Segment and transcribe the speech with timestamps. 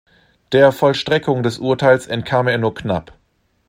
[0.51, 3.13] Der Vollstreckung des Urteils entkam er nur knapp.